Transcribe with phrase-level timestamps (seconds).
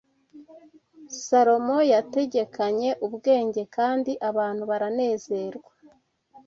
[1.23, 5.71] Salomo yategekanye ubwenge kandi abantu baranezerwa